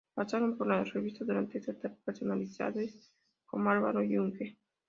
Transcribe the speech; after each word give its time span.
Pasaron 0.15 0.57
por 0.57 0.65
la 0.65 0.83
revista 0.83 1.23
durante 1.23 1.59
esta 1.59 1.73
etapa 1.73 1.95
personalidades 2.05 3.13
como 3.45 3.69
Álvaro 3.69 4.01
Yunque. 4.01 4.57